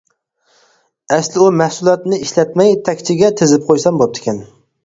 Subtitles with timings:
[1.15, 4.43] ئەسلى ئۇ مەھسۇلاتنى ئىشلەتمەي تەكچىگە تىزىپ قويسام بوپتىكەن.